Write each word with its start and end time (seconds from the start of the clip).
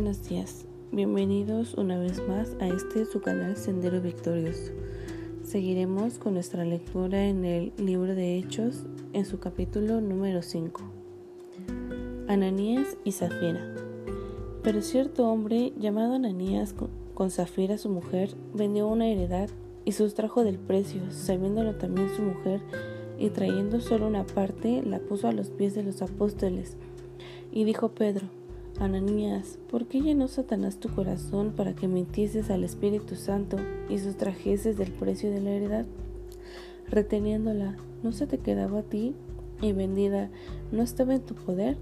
Buenos 0.00 0.28
días, 0.28 0.64
bienvenidos 0.92 1.74
una 1.74 1.98
vez 1.98 2.22
más 2.28 2.56
a 2.60 2.68
este 2.68 3.04
su 3.04 3.20
canal 3.20 3.56
Sendero 3.56 4.00
Victorioso. 4.00 4.70
Seguiremos 5.42 6.20
con 6.20 6.34
nuestra 6.34 6.64
lectura 6.64 7.24
en 7.24 7.44
el 7.44 7.72
libro 7.78 8.14
de 8.14 8.38
Hechos 8.38 8.84
en 9.12 9.24
su 9.24 9.40
capítulo 9.40 10.00
número 10.00 10.42
5. 10.42 10.82
Ananías 12.28 12.96
y 13.02 13.10
Zafira. 13.10 13.74
Pero 14.62 14.82
cierto 14.82 15.28
hombre 15.28 15.72
llamado 15.76 16.14
Ananías 16.14 16.76
con 17.14 17.32
Zafira 17.32 17.76
su 17.76 17.88
mujer 17.88 18.36
vendió 18.54 18.86
una 18.86 19.08
heredad 19.08 19.50
y 19.84 19.90
sustrajo 19.90 20.44
del 20.44 20.60
precio, 20.60 21.10
sabiéndolo 21.10 21.74
también 21.74 22.08
su 22.14 22.22
mujer, 22.22 22.60
y 23.18 23.30
trayendo 23.30 23.80
solo 23.80 24.06
una 24.06 24.24
parte 24.24 24.80
la 24.84 25.00
puso 25.00 25.26
a 25.26 25.32
los 25.32 25.50
pies 25.50 25.74
de 25.74 25.82
los 25.82 26.02
apóstoles. 26.02 26.76
Y 27.50 27.64
dijo 27.64 27.88
Pedro, 27.88 28.28
Ananías, 28.80 29.58
¿por 29.68 29.86
qué 29.86 30.00
llenó 30.00 30.28
Satanás 30.28 30.76
tu 30.76 30.88
corazón 30.88 31.52
para 31.56 31.74
que 31.74 31.88
mintieses 31.88 32.48
al 32.48 32.62
Espíritu 32.62 33.16
Santo 33.16 33.56
y 33.88 33.98
sustrajeses 33.98 34.78
del 34.78 34.92
precio 34.92 35.32
de 35.32 35.40
la 35.40 35.50
heredad? 35.50 35.84
Reteniéndola, 36.88 37.76
¿no 38.04 38.12
se 38.12 38.28
te 38.28 38.38
quedaba 38.38 38.78
a 38.78 38.82
ti? 38.84 39.16
Y 39.60 39.72
vendida, 39.72 40.30
¿no 40.70 40.84
estaba 40.84 41.16
en 41.16 41.22
tu 41.22 41.34
poder? 41.34 41.76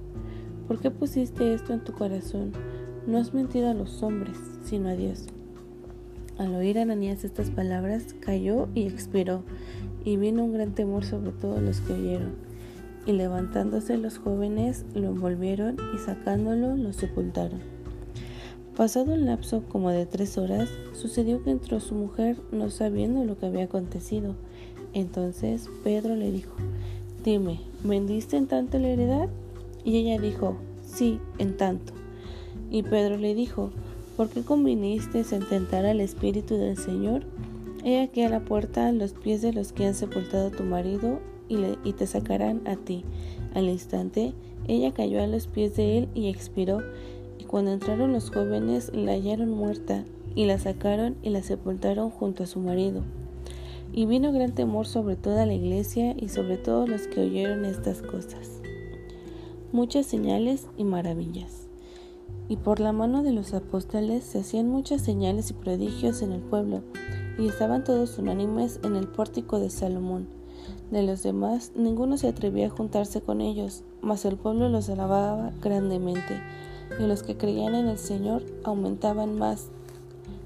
¿Por 0.67 0.81
qué 0.81 0.91
pusiste 0.91 1.53
esto 1.53 1.75
en 1.75 1.85
tu 1.85 1.93
corazón? 1.93 2.53
No 3.07 3.19
has 3.19 3.35
mentido 3.35 3.69
a 3.69 3.75
los 3.75 4.03
hombres, 4.03 4.39
sino 4.63 4.89
a 4.89 4.97
Dios. 4.97 5.27
Al 6.39 6.55
oír 6.55 6.79
Ananías 6.79 7.25
estas 7.25 7.51
palabras, 7.51 8.15
cayó 8.21 8.69
y 8.75 8.87
expiró, 8.87 9.43
y 10.03 10.17
vino 10.17 10.45
un 10.45 10.55
gran 10.55 10.75
temor 10.75 11.05
sobre 11.05 11.33
todos 11.33 11.61
los 11.61 11.83
que 11.83 11.93
oyeron 11.93 12.46
y 13.07 13.13
levantándose 13.13 13.97
los 13.97 14.19
jóvenes 14.19 14.85
lo 14.95 15.09
envolvieron 15.09 15.77
y 15.95 15.99
sacándolo 15.99 16.77
lo 16.77 16.93
sepultaron. 16.93 17.61
Pasado 18.77 19.15
un 19.15 19.25
lapso 19.25 19.63
como 19.69 19.91
de 19.91 20.05
tres 20.05 20.37
horas, 20.37 20.69
sucedió 20.93 21.43
que 21.43 21.51
entró 21.51 21.81
su 21.81 21.95
mujer 21.95 22.37
no 22.53 22.69
sabiendo 22.69 23.25
lo 23.25 23.39
que 23.39 23.47
había 23.47 23.65
acontecido. 23.65 24.35
Entonces 24.93 25.71
Pedro 25.83 26.15
le 26.15 26.31
dijo, 26.31 26.55
Dime, 27.25 27.61
¿vendiste 27.83 28.37
en 28.37 28.47
tanto 28.47 28.79
la 28.79 28.89
heredad? 28.89 29.29
Y 29.85 29.97
ella 29.97 30.21
dijo, 30.21 30.57
Sí, 30.83 31.21
en 31.39 31.57
tanto. 31.57 31.93
Y 32.71 32.83
Pedro 32.83 33.17
le 33.17 33.35
dijo, 33.35 33.71
¿por 34.17 34.29
qué 34.29 34.43
conviniste 34.43 35.25
en 35.31 35.47
tentar 35.49 35.85
al 35.85 36.01
Espíritu 36.01 36.57
del 36.57 36.77
Señor? 36.77 37.23
He 37.85 38.01
aquí 38.01 38.23
a 38.23 38.29
la 38.29 38.41
puerta 38.41 38.91
los 38.93 39.13
pies 39.13 39.43
de 39.43 39.53
los 39.53 39.73
que 39.73 39.87
han 39.87 39.95
sepultado 39.95 40.49
a 40.49 40.51
tu 40.51 40.65
marido 40.65 41.21
y, 41.49 41.93
te 41.93 42.07
sacarán 42.07 42.67
a 42.67 42.77
ti. 42.77 43.05
Al 43.55 43.69
instante, 43.69 44.35
ella 44.69 44.93
cayó 44.93 45.23
a 45.23 45.27
los 45.27 45.47
pies 45.47 45.77
de 45.77 45.99
él 45.99 46.09
y 46.15 46.29
expiró. 46.29 46.81
Y 47.39 47.45
cuando 47.45 47.73
entraron 47.73 48.13
los 48.13 48.31
jóvenes, 48.31 48.91
la 48.95 49.13
hallaron 49.13 49.51
muerta, 49.51 50.05
y 50.35 50.45
la 50.45 50.59
sacaron 50.59 51.17
y 51.23 51.31
la 51.31 51.43
sepultaron 51.43 52.11
junto 52.11 52.43
a 52.43 52.47
su 52.47 52.61
marido. 52.61 53.03
Y 53.93 54.07
vino 54.07 54.33
gran 54.33 54.55
temor 54.55 54.87
sobre 54.87 55.17
toda 55.17 55.47
la 55.47 55.55
iglesia 55.55 56.15
y 56.19 56.29
sobre 56.29 56.59
todos 56.59 56.89
los 56.89 57.07
que 57.07 57.21
oyeron 57.21 57.65
estas 57.65 58.03
cosas. 58.03 58.61
Muchas 59.73 60.07
señales 60.07 60.67
y 60.77 60.85
maravillas. 60.85 61.69
Y 62.49 62.57
por 62.57 62.81
la 62.81 62.93
mano 62.93 63.23
de 63.23 63.33
los 63.33 63.55
apóstoles 63.55 64.25
se 64.25 64.41
hacían 64.41 64.69
muchas 64.69 65.03
señales 65.03 65.51
y 65.51 65.55
prodigios 65.55 66.23
en 66.23 66.33
el 66.33 66.41
pueblo, 66.41 66.83
y 67.39 67.49
estaban 67.49 67.85
todos 67.85 68.19
unánimes 68.19 68.81
en 68.85 68.97
el 68.97 69.09
pórtico 69.09 69.59
de 69.59 69.71
Salomón. 69.71 70.29
De 70.91 71.03
los 71.03 71.23
demás, 71.23 71.73
ninguno 71.75 72.17
se 72.17 72.29
atrevía 72.29 72.67
a 72.67 72.71
juntarse 72.71 73.21
con 73.21 73.41
ellos, 73.41 73.83
mas 74.03 74.25
el 74.25 74.37
pueblo 74.37 74.69
los 74.69 74.89
alababa 74.89 75.51
grandemente, 75.61 76.41
y 77.01 77.07
los 77.07 77.23
que 77.23 77.37
creían 77.37 77.75
en 77.75 77.89
el 77.89 77.99
Señor 77.99 78.43
aumentaban 78.65 79.39
más, 79.39 79.69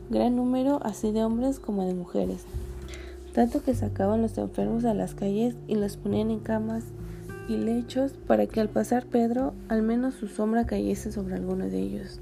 gran 0.09 0.37
número 0.37 0.81
así 0.83 1.13
de 1.13 1.25
hombres 1.25 1.59
como 1.59 1.87
de 1.87 1.95
mujeres, 1.95 2.45
tanto 3.35 3.63
que 3.63 3.75
sacaban 3.75 4.23
los 4.23 4.37
enfermos 4.39 4.85
a 4.85 4.95
las 4.95 5.15
calles 5.15 5.55
y 5.69 5.77
los 5.77 5.97
ponían 5.97 6.31
en 6.31 6.41
camas 6.41 6.85
y 7.49 7.57
lechos 7.57 8.13
para 8.27 8.47
que 8.47 8.61
al 8.61 8.69
pasar 8.69 9.07
Pedro 9.07 9.55
al 9.69 9.83
menos 9.83 10.15
su 10.15 10.27
sombra 10.27 10.67
cayese 10.67 11.13
sobre 11.13 11.35
alguno 11.35 11.67
de 11.67 11.79
ellos. 11.79 12.21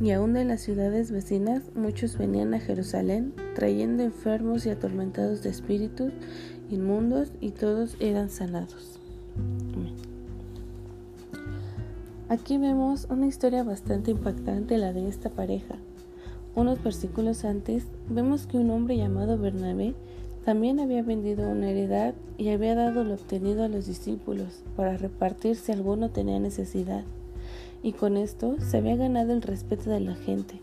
Y 0.00 0.10
aún 0.10 0.34
de 0.34 0.44
las 0.44 0.60
ciudades 0.60 1.10
vecinas 1.10 1.62
muchos 1.74 2.18
venían 2.18 2.52
a 2.52 2.60
Jerusalén 2.60 3.32
trayendo 3.54 4.02
enfermos 4.02 4.66
y 4.66 4.70
atormentados 4.70 5.42
de 5.42 5.48
espíritus 5.48 6.12
inmundos 6.70 7.30
y 7.40 7.50
todos 7.50 7.96
eran 8.00 8.30
sanados. 8.30 8.98
Aquí 12.28 12.58
vemos 12.58 13.06
una 13.08 13.26
historia 13.26 13.62
bastante 13.62 14.10
impactante, 14.10 14.78
la 14.78 14.92
de 14.92 15.08
esta 15.08 15.30
pareja. 15.30 15.76
Unos 16.56 16.82
versículos 16.82 17.44
antes 17.44 17.84
vemos 18.08 18.46
que 18.46 18.58
un 18.58 18.70
hombre 18.70 18.96
llamado 18.96 19.38
Bernabé 19.38 19.94
también 20.44 20.80
había 20.80 21.02
vendido 21.02 21.48
una 21.48 21.70
heredad 21.70 22.14
y 22.38 22.48
había 22.48 22.74
dado 22.74 23.04
lo 23.04 23.14
obtenido 23.14 23.62
a 23.62 23.68
los 23.68 23.86
discípulos 23.86 24.62
para 24.74 24.96
repartir 24.96 25.56
si 25.56 25.72
alguno 25.72 26.10
tenía 26.10 26.40
necesidad. 26.40 27.04
Y 27.82 27.92
con 27.92 28.16
esto 28.16 28.56
se 28.58 28.78
había 28.78 28.96
ganado 28.96 29.32
el 29.32 29.42
respeto 29.42 29.90
de 29.90 30.00
la 30.00 30.14
gente. 30.14 30.60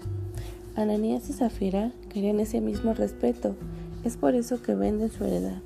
Ananías 0.75 1.29
y 1.29 1.33
Zafira 1.33 1.91
querían 2.09 2.39
ese 2.39 2.59
mismo 2.59 2.93
respeto, 2.93 3.55
es 4.03 4.17
por 4.17 4.35
eso 4.35 4.61
que 4.61 4.73
venden 4.73 5.11
su 5.11 5.23
heredad. 5.23 5.61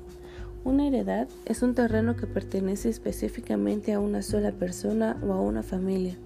Una 0.68 0.86
heredad 0.86 1.28
es 1.46 1.62
un 1.62 1.74
terreno 1.74 2.14
que 2.14 2.26
pertenece 2.26 2.90
específicamente 2.90 3.94
a 3.94 4.00
una 4.00 4.20
sola 4.20 4.52
persona 4.52 5.18
o 5.26 5.32
a 5.32 5.40
una 5.40 5.62
familia. 5.62 6.18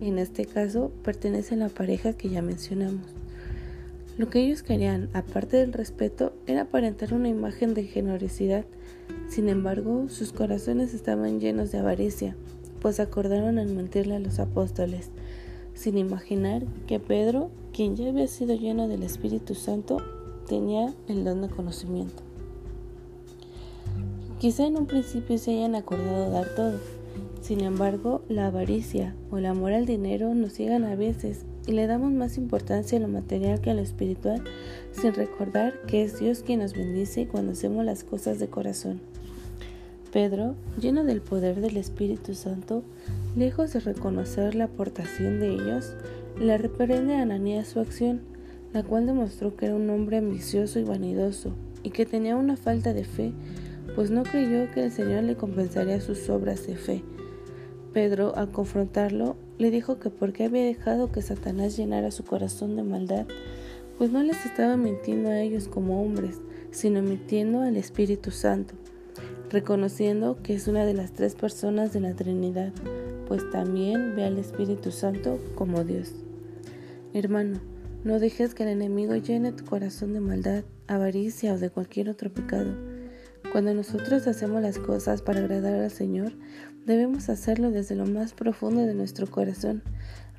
En 0.00 0.18
este 0.18 0.44
caso, 0.44 0.90
pertenece 1.04 1.54
a 1.54 1.58
la 1.58 1.68
pareja 1.68 2.12
que 2.12 2.28
ya 2.28 2.42
mencionamos. 2.42 3.06
Lo 4.18 4.28
que 4.28 4.40
ellos 4.40 4.64
querían, 4.64 5.08
aparte 5.12 5.58
del 5.58 5.72
respeto, 5.72 6.32
era 6.48 6.62
aparentar 6.62 7.14
una 7.14 7.28
imagen 7.28 7.74
de 7.74 7.84
generosidad. 7.84 8.64
Sin 9.28 9.48
embargo, 9.48 10.08
sus 10.08 10.32
corazones 10.32 10.92
estaban 10.92 11.38
llenos 11.38 11.70
de 11.70 11.78
avaricia, 11.78 12.34
pues 12.80 12.98
acordaron 12.98 13.60
en 13.60 13.76
mentirle 13.76 14.16
a 14.16 14.18
los 14.18 14.40
apóstoles, 14.40 15.10
sin 15.74 15.96
imaginar 15.96 16.64
que 16.88 16.98
Pedro, 16.98 17.52
quien 17.72 17.94
ya 17.94 18.08
había 18.08 18.26
sido 18.26 18.56
lleno 18.56 18.88
del 18.88 19.04
Espíritu 19.04 19.54
Santo, 19.54 19.98
tenía 20.48 20.92
el 21.06 21.22
don 21.22 21.40
de 21.40 21.48
conocimiento. 21.48 22.25
Quizá 24.38 24.66
en 24.66 24.76
un 24.76 24.86
principio 24.86 25.38
se 25.38 25.52
hayan 25.52 25.74
acordado 25.74 26.30
dar 26.30 26.54
todo. 26.54 26.78
Sin 27.40 27.60
embargo, 27.60 28.22
la 28.28 28.48
avaricia 28.48 29.14
o 29.30 29.38
el 29.38 29.46
amor 29.46 29.72
al 29.72 29.86
dinero 29.86 30.34
nos 30.34 30.52
ciegan 30.52 30.84
a 30.84 30.94
veces 30.94 31.46
y 31.66 31.72
le 31.72 31.86
damos 31.86 32.12
más 32.12 32.36
importancia 32.36 32.98
a 32.98 33.00
lo 33.00 33.08
material 33.08 33.62
que 33.62 33.70
a 33.70 33.74
lo 33.74 33.80
espiritual 33.80 34.44
sin 34.92 35.14
recordar 35.14 35.80
que 35.86 36.02
es 36.02 36.18
Dios 36.18 36.42
quien 36.42 36.60
nos 36.60 36.74
bendice 36.74 37.26
cuando 37.26 37.52
hacemos 37.52 37.84
las 37.86 38.04
cosas 38.04 38.38
de 38.38 38.48
corazón. 38.48 39.00
Pedro, 40.12 40.54
lleno 40.78 41.04
del 41.04 41.22
poder 41.22 41.62
del 41.62 41.78
Espíritu 41.78 42.34
Santo, 42.34 42.82
lejos 43.36 43.72
de 43.72 43.80
reconocer 43.80 44.54
la 44.54 44.64
aportación 44.64 45.40
de 45.40 45.54
ellos, 45.54 45.94
le 46.38 46.58
reprende 46.58 47.14
a 47.14 47.22
Ananías 47.22 47.68
su 47.68 47.80
acción, 47.80 48.20
la 48.74 48.82
cual 48.82 49.06
demostró 49.06 49.56
que 49.56 49.66
era 49.66 49.74
un 49.74 49.88
hombre 49.88 50.18
ambicioso 50.18 50.78
y 50.78 50.84
vanidoso 50.84 51.54
y 51.82 51.90
que 51.90 52.04
tenía 52.04 52.36
una 52.36 52.56
falta 52.56 52.92
de 52.92 53.04
fe 53.04 53.32
pues 53.94 54.10
no 54.10 54.22
creyó 54.22 54.70
que 54.72 54.84
el 54.84 54.92
Señor 54.92 55.24
le 55.24 55.36
compensaría 55.36 56.00
sus 56.00 56.28
obras 56.28 56.66
de 56.66 56.76
fe. 56.76 57.02
Pedro, 57.92 58.36
al 58.36 58.50
confrontarlo, 58.50 59.36
le 59.58 59.70
dijo 59.70 59.98
que 59.98 60.10
por 60.10 60.32
qué 60.32 60.44
había 60.44 60.64
dejado 60.64 61.10
que 61.10 61.22
Satanás 61.22 61.76
llenara 61.76 62.10
su 62.10 62.24
corazón 62.24 62.76
de 62.76 62.82
maldad, 62.82 63.26
pues 63.96 64.10
no 64.10 64.22
les 64.22 64.44
estaba 64.44 64.76
mintiendo 64.76 65.30
a 65.30 65.40
ellos 65.40 65.68
como 65.68 66.02
hombres, 66.02 66.40
sino 66.70 67.00
mintiendo 67.00 67.62
al 67.62 67.76
Espíritu 67.76 68.30
Santo, 68.30 68.74
reconociendo 69.50 70.42
que 70.42 70.54
es 70.54 70.68
una 70.68 70.84
de 70.84 70.92
las 70.92 71.12
tres 71.12 71.34
personas 71.34 71.94
de 71.94 72.00
la 72.00 72.14
Trinidad, 72.14 72.72
pues 73.26 73.48
también 73.50 74.14
ve 74.14 74.24
al 74.24 74.36
Espíritu 74.38 74.90
Santo 74.90 75.38
como 75.54 75.82
Dios. 75.84 76.12
Hermano, 77.14 77.60
no 78.04 78.20
dejes 78.20 78.54
que 78.54 78.64
el 78.64 78.68
enemigo 78.68 79.16
llene 79.16 79.52
tu 79.52 79.64
corazón 79.64 80.12
de 80.12 80.20
maldad, 80.20 80.64
avaricia 80.86 81.54
o 81.54 81.58
de 81.58 81.70
cualquier 81.70 82.10
otro 82.10 82.30
pecado 82.30 82.74
cuando 83.56 83.72
nosotros 83.72 84.26
hacemos 84.26 84.60
las 84.60 84.78
cosas 84.78 85.22
para 85.22 85.38
agradar 85.38 85.72
al 85.72 85.90
Señor, 85.90 86.34
debemos 86.84 87.30
hacerlo 87.30 87.70
desde 87.70 87.94
lo 87.94 88.04
más 88.04 88.34
profundo 88.34 88.82
de 88.82 88.92
nuestro 88.92 89.28
corazón. 89.28 89.82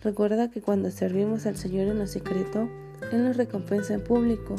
Recuerda 0.03 0.51
que 0.51 0.61
cuando 0.61 0.91
servimos 0.91 1.47
al 1.47 1.57
Señor 1.57 1.87
en 1.87 1.97
lo 1.97 2.05
secreto, 2.05 2.69
Él 3.11 3.23
nos 3.23 3.35
recompensa 3.35 3.95
en 3.95 4.03
público. 4.03 4.55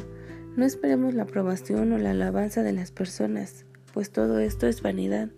No 0.57 0.65
esperemos 0.65 1.15
la 1.15 1.23
aprobación 1.23 1.93
o 1.93 1.99
la 1.99 2.11
alabanza 2.11 2.65
de 2.65 2.73
las 2.73 2.91
personas, 2.91 3.65
pues 3.95 4.11
todo 4.11 4.41
esto 4.41 4.67
es 4.67 4.83
vanidad, 4.83 5.29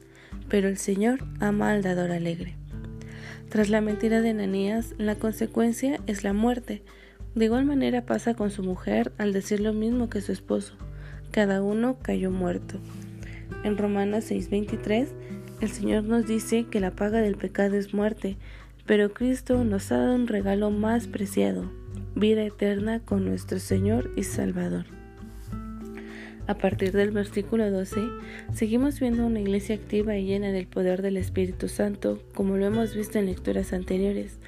pero 0.48 0.68
el 0.68 0.78
Señor 0.78 1.18
ama 1.40 1.72
al 1.72 1.82
dador 1.82 2.12
alegre. 2.12 2.56
Tras 3.50 3.68
la 3.68 3.82
mentira 3.82 4.22
de 4.22 4.30
Ananías, 4.30 4.94
la 4.96 5.16
consecuencia 5.16 6.00
es 6.06 6.24
la 6.24 6.32
muerte. 6.32 6.82
De 7.34 7.44
igual 7.44 7.66
manera 7.66 8.06
pasa 8.06 8.32
con 8.32 8.50
su 8.50 8.62
mujer 8.62 9.12
al 9.18 9.34
decir 9.34 9.60
lo 9.60 9.74
mismo 9.74 10.08
que 10.08 10.22
su 10.22 10.32
esposo. 10.32 10.72
Cada 11.32 11.62
uno 11.62 11.98
cayó 12.00 12.30
muerto. 12.30 12.80
En 13.64 13.76
Romanos 13.76 14.24
6:23, 14.30 15.08
el 15.60 15.68
Señor 15.68 16.04
nos 16.04 16.26
dice 16.26 16.64
que 16.70 16.80
la 16.80 16.92
paga 16.92 17.20
del 17.20 17.36
pecado 17.36 17.76
es 17.76 17.92
muerte, 17.92 18.36
pero 18.86 19.12
Cristo 19.12 19.62
nos 19.64 19.92
ha 19.92 19.98
dado 19.98 20.14
un 20.14 20.26
regalo 20.26 20.70
más 20.70 21.06
preciado, 21.06 21.70
vida 22.14 22.42
eterna 22.42 23.00
con 23.00 23.24
nuestro 23.24 23.58
Señor 23.58 24.10
y 24.16 24.22
Salvador. 24.22 24.86
A 26.46 26.54
partir 26.54 26.90
del 26.90 27.12
versículo 27.12 27.70
12, 27.70 28.00
seguimos 28.52 28.98
viendo 28.98 29.24
una 29.24 29.38
iglesia 29.38 29.76
activa 29.76 30.16
y 30.16 30.24
llena 30.24 30.50
del 30.50 30.66
poder 30.66 31.02
del 31.02 31.16
Espíritu 31.16 31.68
Santo, 31.68 32.20
como 32.34 32.56
lo 32.56 32.66
hemos 32.66 32.96
visto 32.96 33.20
en 33.20 33.26
lecturas 33.26 33.72
anteriores, 33.72 34.38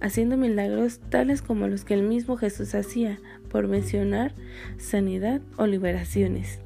haciendo 0.00 0.36
milagros 0.36 0.98
tales 1.10 1.42
como 1.42 1.68
los 1.68 1.84
que 1.84 1.94
el 1.94 2.02
mismo 2.02 2.36
Jesús 2.36 2.74
hacía, 2.74 3.20
por 3.50 3.68
mencionar 3.68 4.32
sanidad 4.78 5.42
o 5.56 5.68
liberaciones. 5.68 6.63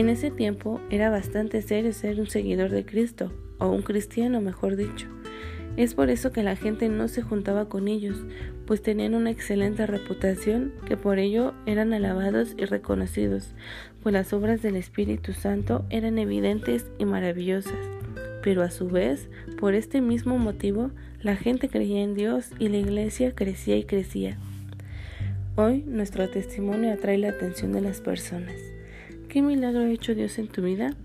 En 0.00 0.08
ese 0.08 0.30
tiempo 0.30 0.80
era 0.88 1.10
bastante 1.10 1.60
serio 1.60 1.92
ser 1.92 2.20
un 2.20 2.26
seguidor 2.26 2.70
de 2.70 2.86
Cristo, 2.86 3.34
o 3.58 3.68
un 3.68 3.82
cristiano 3.82 4.40
mejor 4.40 4.76
dicho. 4.76 5.08
Es 5.76 5.92
por 5.92 6.08
eso 6.08 6.32
que 6.32 6.42
la 6.42 6.56
gente 6.56 6.88
no 6.88 7.06
se 7.06 7.20
juntaba 7.20 7.68
con 7.68 7.86
ellos, 7.86 8.16
pues 8.64 8.80
tenían 8.80 9.14
una 9.14 9.30
excelente 9.30 9.86
reputación 9.86 10.72
que 10.86 10.96
por 10.96 11.18
ello 11.18 11.52
eran 11.66 11.92
alabados 11.92 12.54
y 12.56 12.64
reconocidos, 12.64 13.54
pues 14.02 14.14
las 14.14 14.32
obras 14.32 14.62
del 14.62 14.76
Espíritu 14.76 15.34
Santo 15.34 15.84
eran 15.90 16.18
evidentes 16.18 16.86
y 16.98 17.04
maravillosas. 17.04 17.74
Pero 18.42 18.62
a 18.62 18.70
su 18.70 18.88
vez, 18.88 19.28
por 19.58 19.74
este 19.74 20.00
mismo 20.00 20.38
motivo, 20.38 20.92
la 21.20 21.36
gente 21.36 21.68
creía 21.68 22.00
en 22.00 22.14
Dios 22.14 22.52
y 22.58 22.70
la 22.70 22.78
iglesia 22.78 23.34
crecía 23.34 23.76
y 23.76 23.84
crecía. 23.84 24.38
Hoy 25.56 25.84
nuestro 25.86 26.26
testimonio 26.30 26.90
atrae 26.90 27.18
la 27.18 27.28
atención 27.28 27.72
de 27.72 27.82
las 27.82 28.00
personas. 28.00 28.79
¿Qué 29.30 29.42
milagro 29.42 29.82
ha 29.82 29.88
hecho 29.88 30.16
Dios 30.16 30.40
en 30.40 30.48
tu 30.48 30.60
vida? 30.60 30.96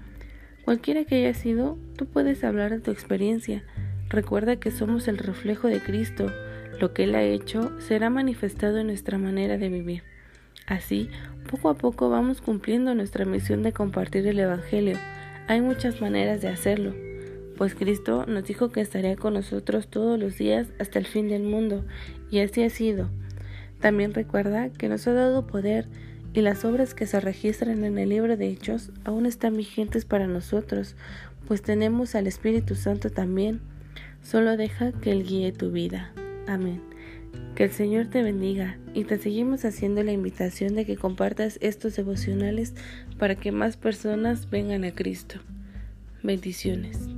Cualquiera 0.63 1.05
que 1.05 1.17
haya 1.17 1.35
sido, 1.35 1.77
tú 1.95 2.07
puedes 2.07 2.43
hablar 2.43 2.71
de 2.71 2.79
tu 2.79 2.89
experiencia. 2.89 3.63
Recuerda 4.09 4.55
que 4.55 4.71
somos 4.71 5.07
el 5.07 5.19
reflejo 5.19 5.67
de 5.67 5.79
Cristo. 5.79 6.31
Lo 6.79 6.91
que 6.91 7.03
Él 7.03 7.13
ha 7.13 7.21
hecho 7.21 7.79
será 7.79 8.09
manifestado 8.09 8.79
en 8.79 8.87
nuestra 8.87 9.19
manera 9.19 9.59
de 9.59 9.69
vivir. 9.69 10.01
Así, 10.65 11.07
poco 11.51 11.69
a 11.69 11.75
poco 11.75 12.09
vamos 12.09 12.41
cumpliendo 12.41 12.95
nuestra 12.95 13.25
misión 13.25 13.61
de 13.61 13.73
compartir 13.73 14.25
el 14.25 14.39
Evangelio. 14.39 14.97
Hay 15.47 15.61
muchas 15.61 16.01
maneras 16.01 16.41
de 16.41 16.47
hacerlo, 16.47 16.95
pues 17.59 17.75
Cristo 17.75 18.25
nos 18.27 18.45
dijo 18.45 18.71
que 18.71 18.81
estaría 18.81 19.15
con 19.15 19.35
nosotros 19.35 19.87
todos 19.87 20.19
los 20.19 20.35
días 20.35 20.69
hasta 20.79 20.97
el 20.97 21.05
fin 21.05 21.29
del 21.29 21.43
mundo, 21.43 21.85
y 22.31 22.39
así 22.39 22.63
ha 22.63 22.71
sido. 22.71 23.07
También 23.81 24.15
recuerda 24.15 24.71
que 24.71 24.89
nos 24.89 25.05
ha 25.05 25.13
dado 25.13 25.45
poder 25.45 25.87
y 26.35 26.41
las 26.41 26.65
obras 26.65 26.93
que 26.93 27.07
se 27.07 27.19
registran 27.21 27.85
en 27.85 27.97
el 27.97 28.09
libro 28.09 28.35
de 28.35 28.49
Hechos 28.49 28.91
aún 29.05 29.25
están 29.25 29.55
vigentes 29.55 30.03
para 30.03 30.27
nosotros, 30.27 30.95
pues 31.47 31.61
tenemos 31.61 32.13
al 32.13 32.27
Espíritu 32.27 32.75
Santo 32.75 33.09
también. 33.09 33.61
Solo 34.21 34.57
deja 34.57 34.91
que 34.91 35.11
Él 35.11 35.23
guíe 35.23 35.53
tu 35.53 35.71
vida. 35.71 36.11
Amén. 36.45 36.81
Que 37.55 37.63
el 37.63 37.71
Señor 37.71 38.07
te 38.07 38.21
bendiga 38.21 38.77
y 38.93 39.05
te 39.05 39.17
seguimos 39.17 39.63
haciendo 39.63 40.03
la 40.03 40.11
invitación 40.11 40.75
de 40.75 40.85
que 40.85 40.97
compartas 40.97 41.57
estos 41.61 41.95
devocionales 41.95 42.73
para 43.17 43.35
que 43.35 43.53
más 43.53 43.77
personas 43.77 44.49
vengan 44.49 44.83
a 44.83 44.93
Cristo. 44.93 45.39
Bendiciones. 46.21 47.14